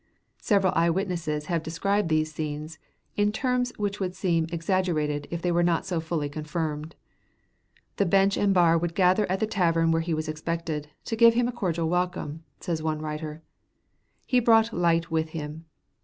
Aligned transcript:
Several 0.39 0.73
eye 0.75 0.89
witnesses 0.89 1.45
have 1.45 1.61
described 1.61 2.09
these 2.09 2.33
scenes 2.33 2.79
in 3.15 3.31
terms 3.31 3.71
which 3.77 3.99
would 3.99 4.15
seem 4.15 4.47
exaggerated 4.51 5.27
if 5.29 5.43
they 5.43 5.51
were 5.51 5.61
not 5.61 5.85
so 5.85 5.99
fully 5.99 6.27
confirmed. 6.27 6.95
The 7.97 8.07
bench 8.07 8.35
and 8.35 8.51
bar 8.51 8.79
would 8.79 8.95
gather 8.95 9.29
at 9.31 9.39
the 9.39 9.45
tavern 9.45 9.91
where 9.91 10.01
he 10.01 10.15
was 10.15 10.27
expected, 10.27 10.87
to 11.05 11.15
give 11.15 11.35
him 11.35 11.47
a 11.47 11.51
cordial 11.51 11.87
welcome; 11.87 12.43
says 12.59 12.81
one 12.81 12.97
writer, 12.99 13.43
"He 14.25 14.39
brought 14.39 14.73
light 14.73 15.11
with 15.11 15.29
him." 15.37 15.65